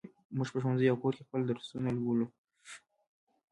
[0.37, 2.27] موږ په ښوونځي او کور کې خپل درسونه لولو.